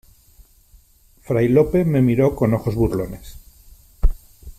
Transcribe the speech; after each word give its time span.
fray 1.21 1.47
Lope 1.47 1.85
me 1.85 2.01
miró 2.01 2.35
con 2.35 2.55
ojos 2.55 2.73
burlones: 2.73 3.37